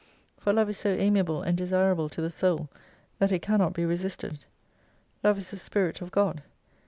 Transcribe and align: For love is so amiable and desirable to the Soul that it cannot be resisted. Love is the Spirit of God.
For 0.39 0.51
love 0.51 0.67
is 0.67 0.79
so 0.79 0.89
amiable 0.89 1.43
and 1.43 1.55
desirable 1.55 2.09
to 2.09 2.23
the 2.23 2.31
Soul 2.31 2.69
that 3.19 3.31
it 3.31 3.43
cannot 3.43 3.73
be 3.75 3.85
resisted. 3.85 4.39
Love 5.23 5.37
is 5.37 5.51
the 5.51 5.57
Spirit 5.57 6.01
of 6.01 6.09
God. 6.09 6.41